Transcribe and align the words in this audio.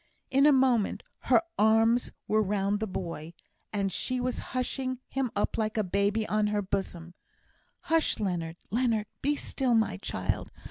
In 0.31 0.47
a 0.47 0.51
moment 0.51 1.03
her 1.19 1.43
arms 1.59 2.11
were 2.27 2.41
round 2.41 2.79
the 2.79 2.87
poor 2.87 2.93
boy, 3.03 3.33
and 3.71 3.91
she 3.93 4.19
was 4.19 4.39
hushing 4.57 4.97
him 5.09 5.29
up 5.35 5.59
like 5.59 5.77
a 5.77 5.83
baby 5.83 6.27
on 6.27 6.47
her 6.47 6.63
bosom. 6.63 7.13
"Hush, 7.81 8.19
Leonard! 8.19 8.57
Leonard, 8.71 9.05
be 9.21 9.35
still, 9.35 9.75
my 9.75 9.97
child! 9.97 10.49